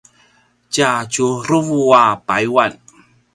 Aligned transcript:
tja 0.71 0.91
tjuruvu 1.11 1.81
a 2.01 2.03
payuan 2.27 2.71